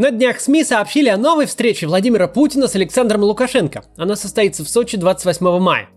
[0.00, 3.84] На днях СМИ сообщили о новой встрече Владимира Путина с Александром Лукашенко.
[3.98, 5.90] Она состоится в Сочи 28 мая.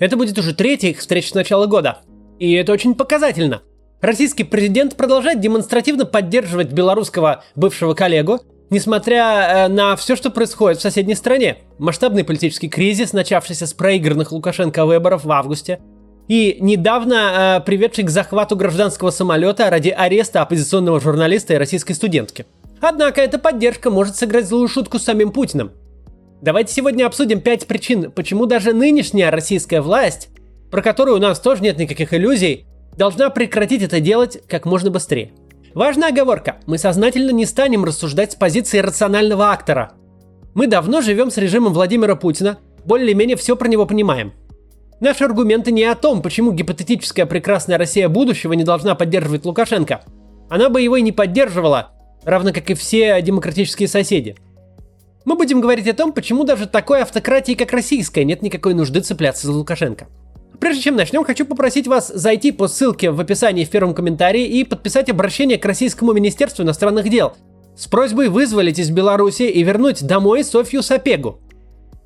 [0.00, 1.98] Это будет уже третья их встреча с начала года.
[2.40, 3.62] И это очень показательно.
[4.00, 8.40] Российский президент продолжает демонстративно поддерживать белорусского бывшего коллегу,
[8.70, 11.58] несмотря э, на все, что происходит в соседней стране.
[11.78, 15.78] Масштабный политический кризис, начавшийся с проигранных Лукашенко выборов в августе,
[16.26, 22.44] и недавно э, приведший к захвату гражданского самолета ради ареста оппозиционного журналиста и российской студентки.
[22.86, 25.72] Однако эта поддержка может сыграть злую шутку с самим Путиным.
[26.42, 30.28] Давайте сегодня обсудим пять причин, почему даже нынешняя российская власть,
[30.70, 32.66] про которую у нас тоже нет никаких иллюзий,
[32.98, 35.32] должна прекратить это делать как можно быстрее.
[35.72, 36.56] Важная оговорка.
[36.66, 39.92] Мы сознательно не станем рассуждать с позиции рационального актора.
[40.52, 44.34] Мы давно живем с режимом Владимира Путина, более-менее все про него понимаем.
[45.00, 50.02] Наши аргументы не о том, почему гипотетическая прекрасная Россия будущего не должна поддерживать Лукашенко.
[50.50, 51.93] Она бы его и не поддерживала,
[52.24, 54.36] равно как и все демократические соседи.
[55.24, 59.46] Мы будем говорить о том, почему даже такой автократии, как российская, нет никакой нужды цепляться
[59.46, 60.06] за Лукашенко.
[60.60, 64.64] Прежде чем начнем, хочу попросить вас зайти по ссылке в описании в первом комментарии и
[64.64, 67.34] подписать обращение к Российскому Министерству иностранных дел
[67.76, 71.40] с просьбой вызволить из Беларуси и вернуть домой Софью Сапегу.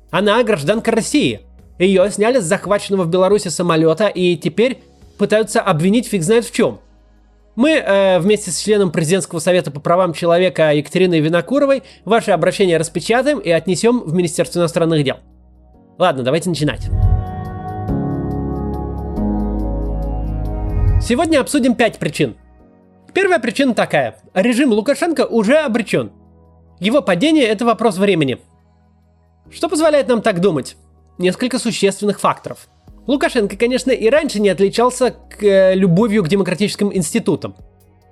[0.09, 1.41] Она гражданка России.
[1.77, 4.79] Ее сняли с захваченного в Беларуси самолета и теперь
[5.17, 6.79] пытаются обвинить фиг знает в чем.
[7.55, 13.39] Мы э, вместе с членом Президентского совета по правам человека Екатериной Винокуровой ваше обращение распечатаем
[13.39, 15.17] и отнесем в Министерство иностранных дел.
[15.97, 16.89] Ладно, давайте начинать.
[21.01, 22.37] Сегодня обсудим пять причин.
[23.13, 24.19] Первая причина такая.
[24.33, 26.11] Режим Лукашенко уже обречен.
[26.79, 28.37] Его падение– это вопрос времени.
[29.51, 30.77] Что позволяет нам так думать?
[31.17, 32.69] Несколько существенных факторов.
[33.09, 37.55] Лукашенко, конечно, и раньше не отличался к, э, любовью к демократическим институтам.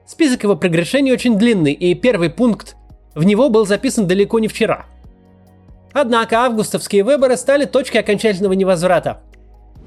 [0.07, 2.75] Список его прегрешений очень длинный, и первый пункт
[3.13, 4.87] в него был записан далеко не вчера.
[5.93, 9.21] Однако августовские выборы стали точкой окончательного невозврата.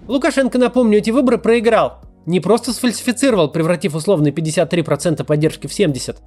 [0.07, 6.19] Лукашенко, напомню, эти выборы проиграл, не просто сфальсифицировал, превратив условные 53% поддержки в 70%.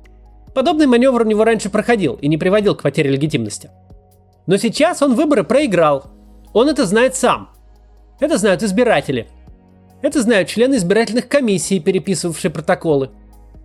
[0.54, 3.72] Подобный маневр у него раньше проходил и не приводил к потере легитимности.
[4.46, 6.08] Но сейчас он выборы проиграл.
[6.52, 7.53] Он это знает сам.
[8.24, 9.28] Это знают избиратели.
[10.02, 13.10] Это знают члены избирательных комиссий, переписывавшие протоколы.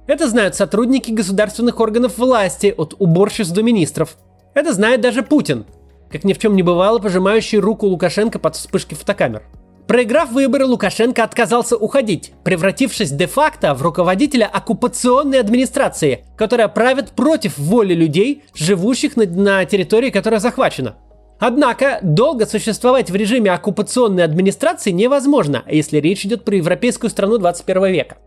[0.09, 4.17] Это знают сотрудники государственных органов власти от уборщиц до министров.
[4.55, 5.65] Это знает даже Путин,
[6.11, 9.45] как ни в чем не бывало, пожимающий руку Лукашенко под вспышки фотокамер.
[9.87, 17.95] Проиграв выборы, Лукашенко отказался уходить, превратившись де-факто в руководителя оккупационной администрации, которая правит против воли
[17.95, 20.97] людей, живущих на, на территории, которая захвачена.
[21.39, 27.87] Однако, долго существовать в режиме оккупационной администрации невозможно, если речь идет про европейскую страну 21
[27.87, 28.19] века.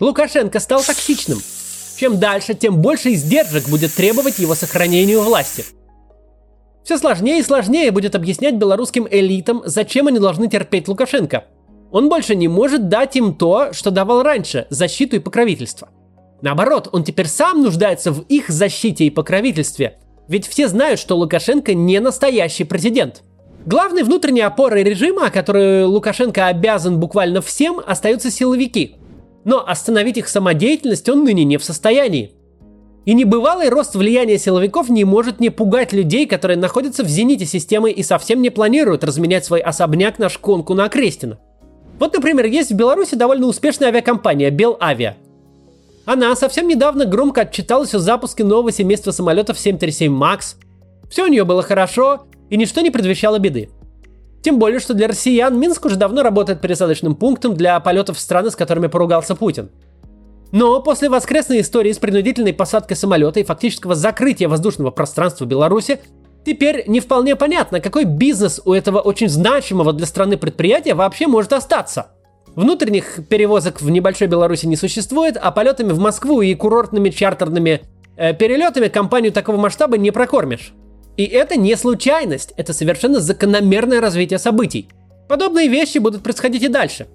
[0.00, 1.38] Лукашенко стал токсичным.
[1.98, 5.64] Чем дальше, тем больше издержек будет требовать его сохранению власти–
[6.86, 11.46] все сложнее и сложнее будет объяснять белорусским элитам, зачем они должны терпеть Лукашенко.
[11.90, 15.88] Он больше не может дать им то, что давал раньше– защиту и покровительство.
[16.42, 19.98] Наоборот, он теперь сам нуждается в их защите и покровительстве.
[20.28, 23.22] Ведь все знают, что Лукашенко не настоящий президент.
[23.64, 28.96] Главной внутренней опорой режима, которую Лукашенко обязан буквально всем, остаются силовики.
[29.44, 32.32] Но остановить их самодеятельность он ныне не в состоянии.
[33.04, 37.92] И небывалый рост влияния силовиков не может не пугать людей, которые находятся в зените системы
[37.92, 41.38] и совсем не планируют разменять свой особняк на шконку на Крестина.
[42.00, 45.14] Вот, например, есть в Беларуси довольно успешная авиакомпания Белавиа.
[46.06, 50.54] Она совсем недавно громко отчиталась о запуске нового семейства самолетов 737 MAX.
[51.10, 53.68] Все у нее было хорошо, и ничто не предвещало беды.
[54.42, 58.50] Тем более, что для россиян Минск уже давно работает пересадочным пунктом для полетов в страны,
[58.50, 59.70] с которыми поругался Путин–
[60.52, 66.00] но после воскресной истории с принудительной посадкой самолета и фактического закрытия воздушного пространства Беларуси,
[66.44, 71.52] теперь не вполне понятно, какой бизнес у этого очень значимого для страны предприятия вообще может
[71.52, 72.12] остаться.
[72.56, 77.82] Внутренних перевозок в небольшой Беларуси не существует, а полетами в Москву и курортными чартерными
[78.16, 80.72] э, перелетами компанию такого масштаба не прокормишь.
[81.16, 84.88] И это не случайность, это совершенно закономерное развитие событий.
[85.28, 87.06] Подобные вещи будут происходить и дальше.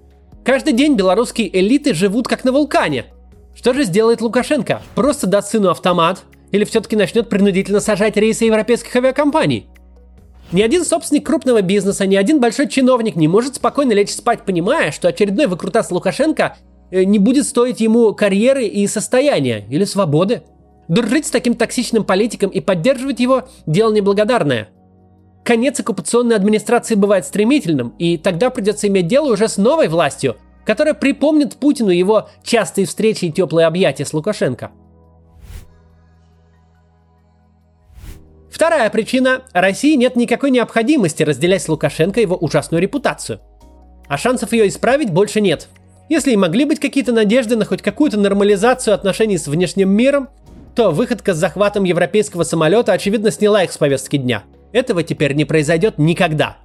[0.44, 3.04] Каждый день белорусские элиты живут как на вулкане–
[3.54, 4.82] что же сделает Лукашенко?
[4.94, 6.22] Просто даст сыну автомат?
[6.50, 9.66] Или все-таки начнет принудительно сажать рейсы европейских авиакомпаний?
[10.52, 14.92] Ни один собственник крупного бизнеса, ни один большой чиновник не может спокойно лечь спать, понимая,
[14.92, 16.56] что очередной выкрутас Лукашенко
[16.90, 20.42] э, не будет стоить ему карьеры и состояния или свободы.
[20.88, 24.68] Дружить с таким токсичным политиком и поддерживать его– дело неблагодарное.
[25.42, 30.94] Конец оккупационной администрации бывает стремительным, и тогда придется иметь дело уже с новой властью– которая
[30.94, 34.70] припомнит Путину его частые встречи и теплые объятия с Лукашенко.
[38.52, 43.40] Вторая причина– России нет никакой необходимости разделять с Лукашенко его ужасную репутацию.
[44.08, 45.68] А шансов ее исправить больше нет.
[46.10, 50.28] Если и могли быть какие-то надежды на хоть какую-то нормализацию отношений с внешним миром,
[50.74, 54.42] то выходка с захватом европейского самолета очевидно сняла их с повестки дня.
[54.72, 56.58] Этого теперь не произойдет никогда.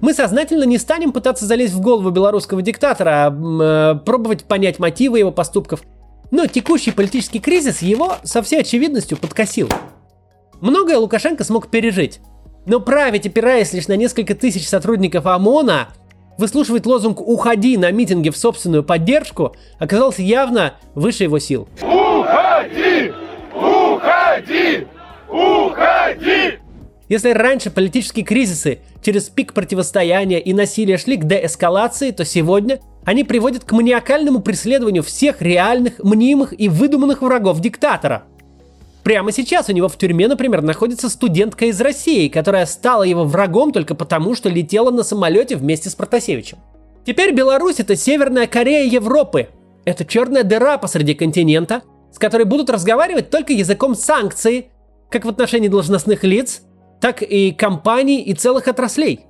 [0.00, 5.18] Мы сознательно не станем пытаться залезть в голову белорусского диктатора, а э, пробовать понять мотивы
[5.18, 5.82] его поступков.
[6.30, 9.68] Но текущий политический кризис его со всей очевидностью подкосил.
[10.64, 12.20] Многое Лукашенко смог пережить.
[12.64, 15.88] Но править, опираясь лишь на несколько тысяч сотрудников ОМОНа,
[16.38, 21.68] выслушивать лозунг «Уходи» на митинге в собственную поддержку оказалось явно выше его сил.
[21.82, 23.12] Уходи!
[23.54, 24.86] Уходи!
[25.28, 26.58] Уходи!
[27.10, 33.24] Если раньше политические кризисы через пик противостояния и насилия шли к деэскалации, то сегодня они
[33.24, 38.24] приводят к маниакальному преследованию всех реальных, мнимых и выдуманных врагов диктатора.
[39.04, 43.70] Прямо сейчас у него в тюрьме, например, находится студентка из России, которая стала его врагом
[43.70, 46.58] только потому, что летела на самолете вместе с Протасевичем.
[47.04, 49.48] Теперь Беларусь это Северная Корея Европы.
[49.84, 54.70] Это черная дыра посреди континента, с которой будут разговаривать только языком санкций,
[55.10, 56.62] как в отношении должностных лиц,
[56.98, 59.26] так и компаний и целых отраслей.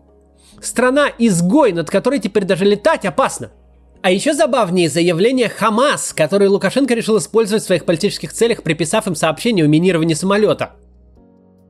[0.62, 3.50] Страна-изгой, над которой теперь даже летать опасно.
[4.05, 9.15] А еще забавнее заявление Хамас, которое Лукашенко решил использовать в своих политических целях, приписав им
[9.15, 10.73] сообщение о минировании самолета.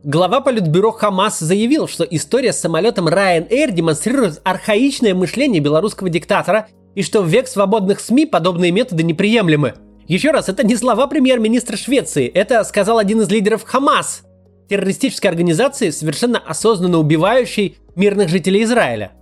[0.02, 6.66] Глава политбюро Хамас заявил, что история с самолетом Ryanair демонстрирует архаичное мышление белорусского диктатора
[6.96, 9.74] и что в век свободных СМИ подобные методы неприемлемы.
[10.08, 14.22] Еще раз, это не слова премьер-министра Швеции, это сказал один из лидеров Хамас,
[14.68, 19.12] террористической организации, совершенно осознанно убивающей мирных жителей Израиля.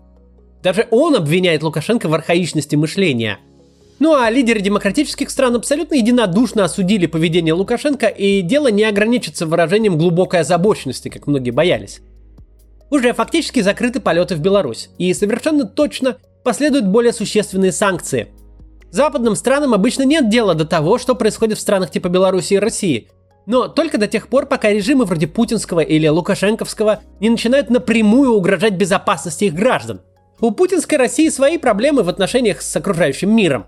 [0.62, 3.38] Даже он обвиняет Лукашенко в архаичности мышления.
[3.98, 9.98] Ну а лидеры демократических стран абсолютно единодушно осудили поведение Лукашенко, и дело не ограничится выражением
[9.98, 12.00] глубокой озабоченности, как многие боялись.
[12.90, 18.28] Уже фактически закрыты полеты в Беларусь, и совершенно точно последуют более существенные санкции.
[18.90, 23.08] Западным странам обычно нет дела до того, что происходит в странах типа Беларуси и России–
[23.46, 28.74] но только до тех пор, пока режимы вроде путинского или лукашенковского не начинают напрямую угрожать
[28.74, 30.00] безопасности их граждан.
[30.42, 33.66] У путинской России свои проблемы в отношениях с окружающим миром.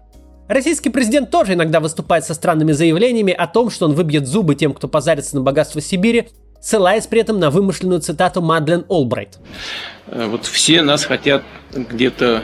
[0.49, 4.75] Российский президент тоже иногда выступает со странными заявлениями о том, что он выбьет зубы тем,
[4.75, 6.31] кто позарится на богатство Сибири,
[6.61, 9.39] ссылаясь при этом на вымышленную цитату Мадлен Олбрайт.
[10.09, 12.43] Э, вот все нас хотят где-то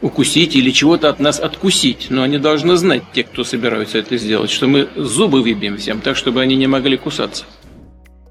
[0.00, 2.06] укусить или чего-то от нас откусить.
[2.08, 6.16] Но они должны знать, те, кто собираются это сделать, что мы зубы выбьем всем, так,
[6.16, 7.44] чтобы они не могли кусаться.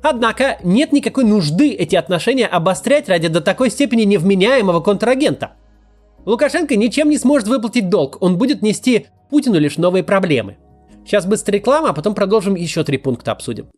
[0.08, 5.54] Однако нет никакой нужды эти отношения обострять ради до такой степени невменяемого контрагента.
[6.26, 10.58] Лукашенко ничем не сможет выплатить долг, он будет нести Путину лишь новые проблемы.
[11.08, 13.72] Сейчас быстрая реклама, а потом продолжим еще три пункта обсудим.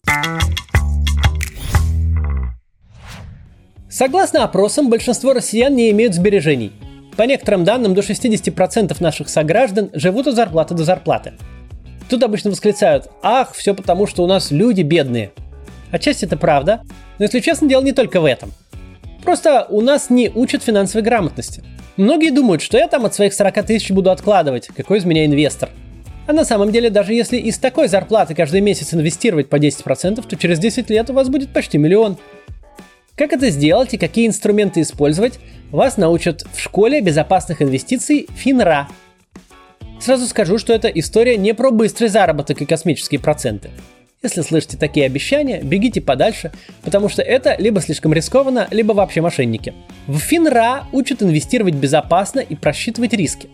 [3.89, 6.73] Согласно опросам, большинство россиян не имеют сбережений–
[7.15, 11.33] по некоторым данным, до 60% наших сограждан живут от зарплаты до зарплаты.
[12.11, 15.31] Тут обычно восклицают «Ах, все потому, что у нас люди бедные».
[15.91, 16.81] Отчасти это правда,
[17.17, 18.51] но если честно, дело не только в этом.
[19.23, 21.63] Просто у нас не учат финансовой грамотности.
[21.97, 25.69] Многие думают, что я там от своих 40 тысяч буду откладывать, какой из меня инвестор.
[26.27, 30.35] А на самом деле, даже если из такой зарплаты каждый месяц инвестировать по 10%, то
[30.35, 32.17] через 10 лет у вас будет почти миллион.
[33.15, 35.39] Как это сделать и какие инструменты использовать,
[35.71, 38.89] вас научат в школе безопасных инвестиций ФИНРА.
[39.99, 43.71] Сразу скажу, что эта история не про быстрый заработок и космические проценты.
[44.23, 46.51] Если слышите такие обещания, бегите подальше,
[46.83, 49.73] потому что это либо слишком рискованно, либо вообще мошенники.
[50.07, 53.49] В ФИНРА учат инвестировать безопасно и просчитывать риски.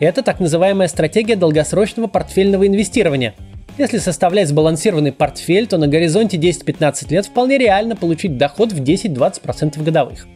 [0.00, 3.34] Это так называемая стратегия долгосрочного портфельного инвестирования–
[3.78, 9.82] если составлять сбалансированный портфель, то на горизонте 10-15 лет вполне реально получить доход в 10-20%
[9.82, 10.26] годовых.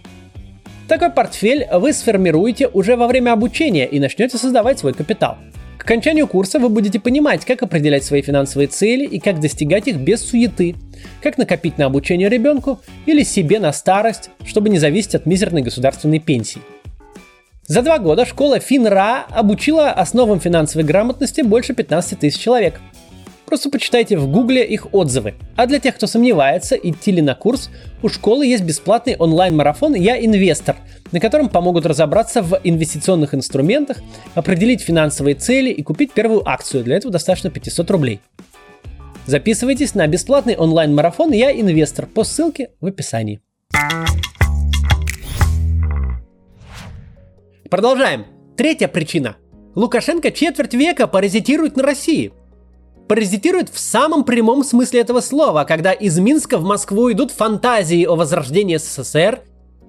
[0.88, 5.36] Такой портфель вы сформируете уже во время обучения и начнете создавать свой капитал.
[5.86, 9.98] К окончанию курса вы будете понимать, как определять свои финансовые цели и как достигать их
[9.98, 10.74] без суеты,
[11.22, 16.18] как накопить на обучение ребенку или себе на старость, чтобы не зависеть от мизерной государственной
[16.18, 16.60] пенсии.
[17.68, 22.80] За два года школа ФИНРА обучила основам финансовой грамотности больше 15 тысяч человек–
[23.46, 25.34] Просто почитайте в гугле их отзывы.
[25.54, 27.70] А для тех, кто сомневается, идти ли на курс,
[28.02, 30.76] у школы есть бесплатный онлайн-марафон «Я инвестор»,
[31.16, 34.02] на котором помогут разобраться в инвестиционных инструментах,
[34.34, 36.84] определить финансовые цели и купить первую акцию.
[36.84, 38.20] Для этого достаточно 500 рублей.
[39.24, 43.40] Записывайтесь на бесплатный онлайн-марафон «Я инвестор» по ссылке в описании.
[47.70, 48.26] Продолжаем.
[48.54, 49.36] Третья причина.
[49.74, 52.34] Лукашенко четверть века паразитирует на России–
[53.08, 58.16] паразитирует в самом прямом смысле этого слова, когда из Минска в Москву идут фантазии о
[58.16, 59.42] возрождении СССР,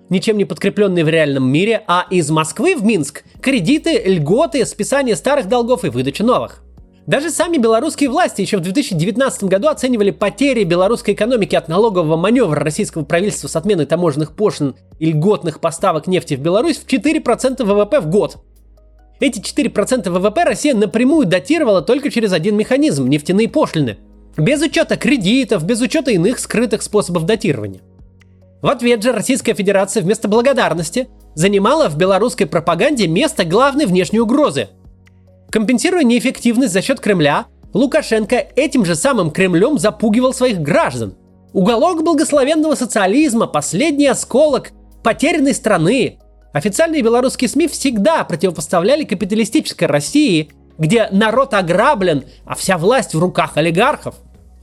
[0.10, 5.48] ничем не подкрепленные в реальном мире, а из Москвы в Минск– кредиты, льготы, списание старых
[5.48, 6.64] долгов и выдача новых.
[7.08, 12.60] Даже сами белорусские власти еще в 2019 году оценивали потери белорусской экономики от налогового маневра
[12.60, 18.02] российского правительства с отменой таможенных пошлин и льготных поставок нефти в Беларусь в 4% ВВП
[18.02, 18.44] в год.
[19.22, 23.98] Эти 4% ВВП Россия напрямую датировала только через один механизм– нефтяные пошлины.
[24.36, 27.82] Без учета кредитов, без учета иных скрытых способов датирования.
[28.62, 34.70] В ответ же Российская Федерация вместо благодарности занимала в белорусской пропаганде место главной внешней угрозы.
[35.52, 41.16] Компенсируя неэффективность за счет Кремля, Лукашенко этим же самым Кремлем запугивал своих граждан.
[41.54, 44.72] Уголок благословенного социализма, последний осколок
[45.04, 46.20] потерянной страны,
[46.58, 50.50] Официальные белорусские СМИ всегда противопоставляли капиталистической России,
[50.80, 54.16] где народ ограблен, а вся власть в руках олигархов.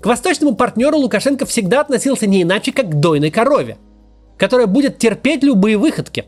[0.04, 3.78] К восточному партнеру Лукашенко всегда относился не иначе, как к дойной корове,
[4.37, 6.26] которая будет терпеть любые выходки.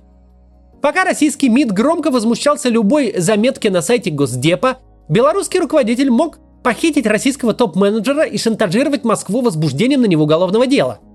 [0.81, 4.79] Пока российский МИД громко возмущался любой заметке на сайте Госдепа,
[5.11, 11.01] белорусский руководитель мог похитить российского топ-менеджера и шантажировать Москву возбуждением на него уголовного дела–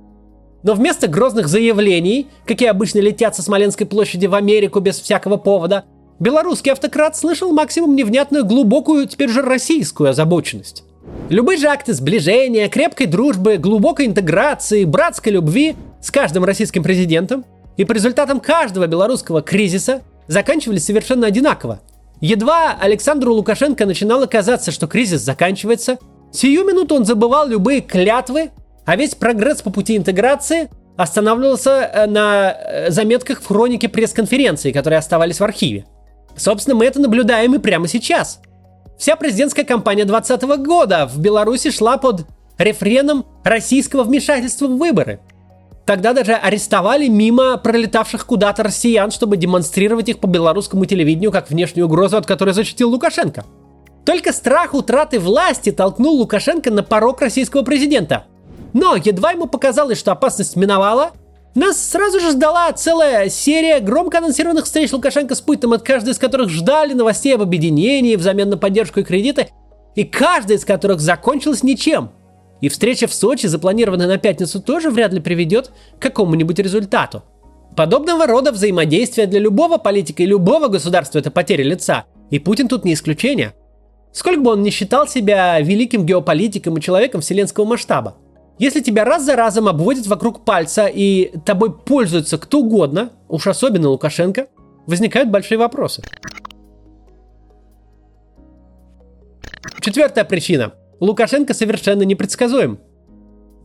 [0.62, 5.86] но вместо грозных заявлений, какие обычно летят со Смоленской площади в Америку без всякого повода,
[6.20, 10.84] белорусский автократ слышал максимум невнятную глубокую, теперь же российскую озабоченность.
[11.30, 17.46] Любые же акты сближения, крепкой дружбы, глубокой интеграции, братской любви с каждым российским президентом
[17.78, 21.82] и по результатам каждого белорусского кризиса заканчивались совершенно одинаково.
[22.20, 25.98] Едва Александру Лукашенко начинало казаться, что кризис заканчивается,
[26.32, 28.52] сию минуту он забывал любые клятвы
[28.86, 35.00] а весь прогресс по пути интеграции останавливался э, на э, заметках в хронике пресс-конференции, которые
[35.00, 35.86] оставались в архиве.
[36.36, 38.42] Собственно, мы это наблюдаем и прямо сейчас.
[39.02, 42.28] Вся президентская кампания 2020 года в Беларуси шла под
[42.60, 45.20] рефреном российского вмешательства в выборы.
[45.88, 51.88] Тогда даже арестовали мимо пролетавших куда-то россиян, чтобы демонстрировать их по белорусскому телевидению как внешнюю
[51.88, 53.44] угрозу, от которой защитил Лукашенко.
[54.06, 58.26] Только страх утраты власти толкнул Лукашенко на порог российского президента.
[58.74, 61.14] Но едва ему показалось, что опасность миновала,
[61.60, 66.18] нас сразу же ждала целая серия громко анонсированных встреч Лукашенко с Путиным, от каждой из
[66.18, 69.50] которых ждали новостей об объединении взамен на поддержку и кредиты,
[69.96, 72.12] и каждая из которых закончилась ничем.
[72.62, 77.24] И встреча в Сочи, запланированная на пятницу, тоже вряд ли приведет к какому-нибудь результату.
[77.76, 82.06] Подобного рода взаимодействие для любого политика и любого государства– это потеря лица.
[82.30, 83.54] И Путин тут не исключение.
[84.14, 88.16] Сколько бы он ни считал себя великим геополитиком и человеком вселенского масштаба–
[88.62, 93.90] если тебя раз за разом обводят вокруг пальца и тобой пользуется кто угодно, уж особенно
[93.90, 94.50] Лукашенко,
[94.86, 96.04] возникают большие вопросы.
[99.80, 100.74] Четвертая причина.
[101.00, 102.78] Лукашенко совершенно непредсказуем.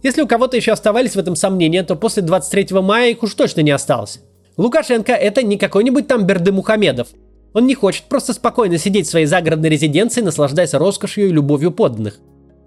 [0.03, 3.61] Если у кого-то еще оставались в этом сомнения, то после 23 мая их уж точно
[3.61, 4.21] не осталось.
[4.57, 7.09] Лукашенко это не какой-нибудь там Берды Мухамедов.
[7.53, 12.19] Он не хочет просто спокойно сидеть в своей загородной резиденции, наслаждаясь роскошью и любовью подданных.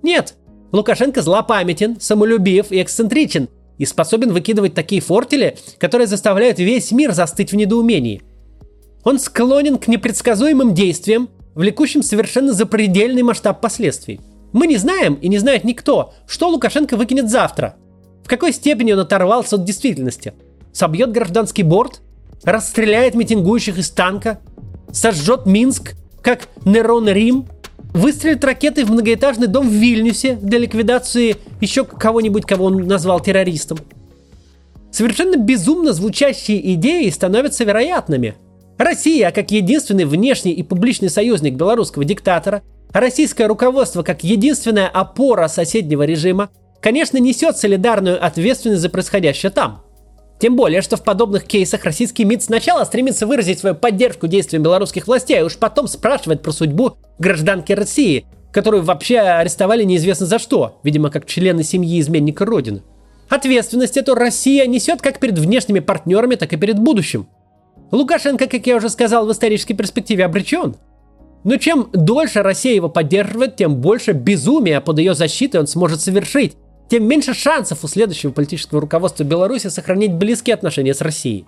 [0.03, 0.36] Нет,
[0.72, 7.52] Лукашенко злопамятен, самолюбив и эксцентричен, и способен выкидывать такие фортели, которые заставляют весь мир застыть
[7.52, 8.22] в недоумении.
[9.04, 14.20] Он склонен к непредсказуемым действиям, влекущим совершенно запредельный масштаб последствий.
[14.52, 17.76] Мы не знаем, и не знает никто, что Лукашенко выкинет завтра.
[18.24, 20.34] В какой степени он оторвался от действительности.
[20.74, 22.02] Собьет гражданский борт?
[22.44, 24.40] Расстреляет митингующих из танка?
[24.92, 27.48] Сожжет Минск, как Нерон Рим?
[27.93, 33.79] Выстрелит ракетой в многоэтажный дом в Вильнюсе для ликвидации еще кого-нибудь, кого он назвал террористом.
[34.91, 38.36] Совершенно безумно звучащие идеи становятся вероятными.
[38.77, 46.03] Россия, как единственный внешний и публичный союзник белорусского диктатора, российское руководство, как единственная опора соседнего
[46.03, 46.50] режима,
[46.81, 49.84] конечно, несет солидарную ответственность за происходящее там–
[50.39, 55.05] тем более, что в подобных кейсах российский МИД сначала стремится выразить свою поддержку действиям белорусских
[55.05, 60.79] властей, а уж потом спрашивать про судьбу гражданки России, которую вообще арестовали неизвестно за что,
[60.84, 62.84] видимо, как члены семьи изменника Родины.
[63.27, 67.27] Ответственность эту Россия несет как перед внешними партнерами, так и перед будущим.
[67.91, 70.75] Лукашенко, как я уже сказал, в исторической перспективе обречен.
[71.43, 76.55] Но чем дольше Россия его поддерживает, тем больше безумия под ее защитой он сможет совершить,
[76.89, 81.46] тем меньше шансов у следующего политического руководства Беларуси сохранить близкие отношения с Россией.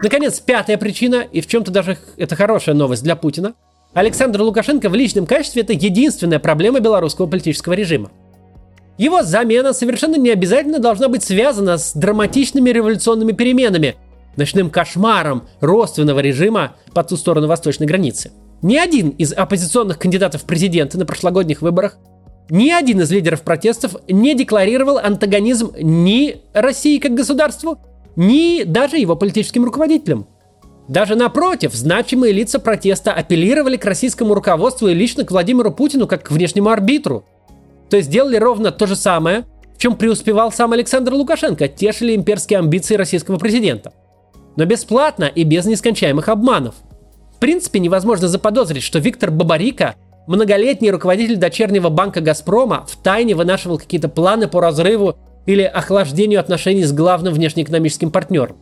[0.00, 3.54] Наконец, пятая причина, и в чем-то даже это хорошая новость для Путина.
[3.94, 8.10] Александр Лукашенко в личном качестве это единственная проблема белорусского политического режима.
[8.98, 13.96] Его замена совершенно не обязательно должна быть связана с драматичными революционными переменами,
[14.36, 18.32] ночным кошмаром родственного режима по ту сторону восточной границы–
[18.62, 21.98] Ни один из оппозиционных кандидатов в президенты на прошлогодних выборах,
[22.48, 27.78] ни один из лидеров протестов не декларировал антагонизм ни России как государству,
[28.14, 30.26] ни даже его политическим руководителям.
[30.88, 36.22] Даже напротив, значимые лица протеста апеллировали к российскому руководству и лично к Владимиру Путину как
[36.22, 37.24] к внешнему арбитру.
[37.90, 39.44] То есть сделали ровно то же самое,
[39.74, 43.92] в чем преуспевал сам Александр Лукашенко, тешили имперские амбиции российского президента.
[44.54, 46.76] Но бесплатно и без нескончаемых обманов.
[47.36, 53.76] В принципе, невозможно заподозрить, что Виктор Бабарика, многолетний руководитель дочернего банка «Газпрома», в тайне вынашивал
[53.76, 58.56] какие-то планы по разрыву или охлаждению отношений с главным внешнеэкономическим партнером.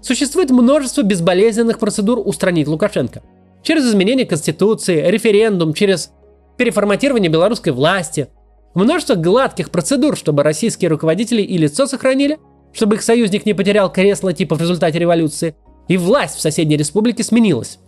[0.00, 3.20] Существует множество безболезненных процедур устранить Лукашенко.
[3.64, 6.12] Через изменение Конституции, референдум, через
[6.56, 8.28] переформатирование белорусской власти.
[8.74, 12.38] Множество гладких процедур, чтобы российские руководители и лицо сохранили,
[12.72, 15.56] чтобы их союзник не потерял кресло типа в результате революции,
[15.88, 17.78] и власть в соседней республике сменилась.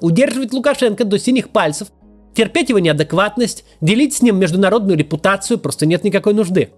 [0.00, 1.88] Удерживать Лукашенко до синих пальцев,
[2.34, 6.70] терпеть его неадекватность, делить с ним международную репутацию просто нет никакой нужды.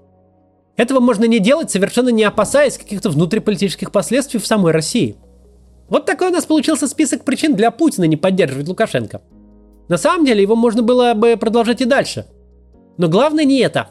[0.77, 5.17] Этого можно не делать, совершенно не опасаясь каких-то внутриполитических последствий в самой России.
[5.89, 9.21] Вот такой у нас получился список причин для Путина не поддерживать Лукашенко.
[9.89, 12.27] На самом деле его можно было бы продолжать и дальше.
[12.97, 13.89] Но главное не это.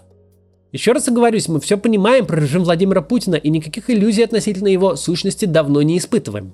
[0.72, 4.96] Еще раз оговорюсь, мы все понимаем про режим Владимира Путина и никаких иллюзий относительно его
[4.96, 6.54] сущности давно не испытываем.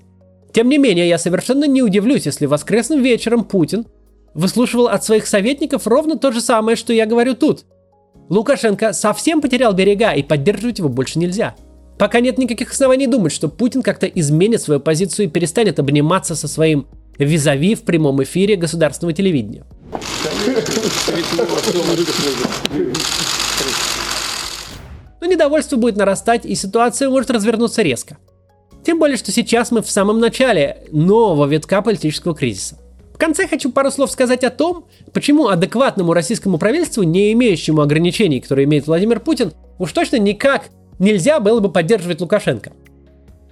[0.53, 3.87] Тем не менее, я совершенно не удивлюсь, если воскресным вечером Путин
[4.35, 7.65] выслушивал от своих советников ровно то же самое, что я говорю тут.
[8.29, 11.55] Лукашенко совсем потерял берега, и поддерживать его больше нельзя.
[11.97, 16.47] Пока нет никаких оснований думать, что Путин как-то изменит свою позицию и перестанет обниматься со
[16.47, 19.63] своим визави в прямом эфире государственного телевидения.
[25.19, 28.17] Но недовольство будет нарастать, и ситуация может развернуться резко.
[28.83, 32.77] Тем более, что сейчас мы в самом начале нового витка политического кризиса.
[33.13, 38.41] В конце хочу пару слов сказать о том, почему адекватному российскому правительству, не имеющему ограничений,
[38.41, 40.65] которые имеет Владимир Путин, уж точно никак
[40.99, 42.73] нельзя было бы поддерживать Лукашенко.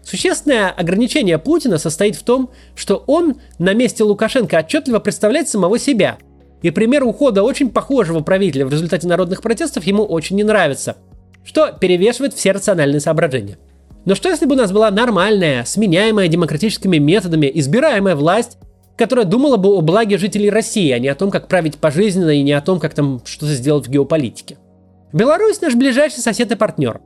[0.03, 6.17] Существенное ограничение Путина состоит в том, что он на месте Лукашенко отчетливо представляет самого себя.
[6.61, 10.97] И пример ухода очень похожего правителя в результате народных протестов ему очень не нравится,
[11.45, 13.57] что перевешивает все рациональные соображения.
[14.05, 18.57] Но что если бы у нас была нормальная, сменяемая демократическими методами, избираемая власть,
[18.97, 22.41] которая думала бы о благе жителей России, а не о том, как править пожизненно и
[22.41, 24.57] не о том, как там что-то сделать в геополитике.
[25.13, 27.01] Беларусь наш ближайший сосед и партнер.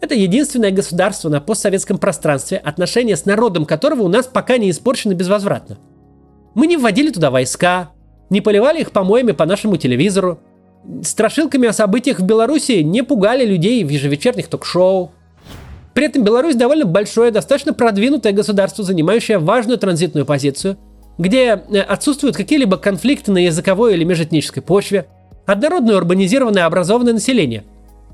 [0.00, 5.12] Это единственное государство на постсоветском пространстве, отношения с народом которого у нас пока не испорчены
[5.12, 5.78] безвозвратно.
[6.54, 7.90] Мы не вводили туда войска,
[8.30, 10.40] не поливали их помоями по нашему телевизору,
[11.02, 15.12] страшилками о событиях в Беларуси не пугали людей в ежевечерних ток-шоу.
[15.94, 20.76] При этом Беларусь довольно большое, достаточно продвинутое государство, занимающее важную транзитную позицию–
[21.18, 25.06] где э, отсутствуют какие-либо конфликты на языковой или межэтнической почве,
[25.46, 27.64] однородное урбанизированное образованное население.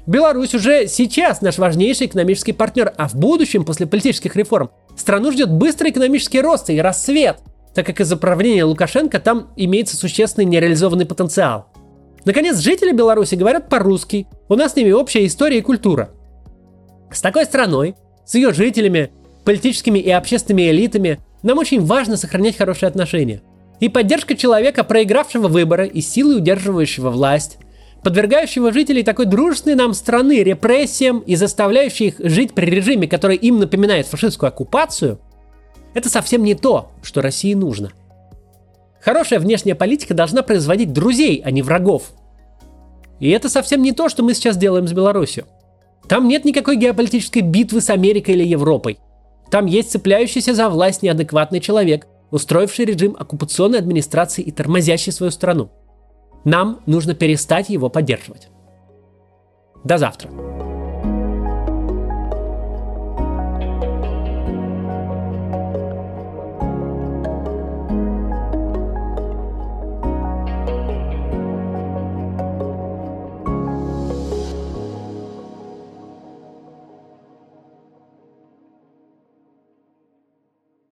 [0.06, 5.50] Беларусь уже сейчас наш важнейший экономический партнер, а в будущем, после политических реформ, страну ждет
[5.50, 7.38] быстрый экономический рост и расцвет,
[7.74, 11.66] так как из-за правления Лукашенко там имеется существенный нереализованный потенциал.
[12.24, 16.10] Наконец, жители Беларуси говорят по-русски, у нас с ними общая история и культура.
[17.10, 17.94] С такой страной,
[18.24, 19.10] с ее жителями,
[19.44, 23.42] политическими и общественными элитами, нам очень важно сохранять хорошие отношения.
[23.80, 27.58] И поддержка человека, проигравшего выборы и силой удерживающего власть,
[28.02, 33.58] подвергающего жителей такой дружественной нам страны репрессиям и заставляющей их жить при режиме, который им
[33.58, 35.20] напоминает фашистскую оккупацию,
[35.94, 37.92] это совсем не то, что России нужно.
[39.00, 42.10] Хорошая внешняя политика должна производить друзей, а не врагов.
[43.20, 45.46] И это совсем не то, что мы сейчас делаем с Беларусью.
[46.08, 48.98] Там нет никакой геополитической битвы с Америкой или Европой.
[49.50, 55.70] Там есть цепляющийся за власть неадекватный человек, устроивший режим оккупационной администрации и тормозящий свою страну.
[56.44, 58.48] Нам нужно перестать его поддерживать.
[59.84, 60.30] До завтра.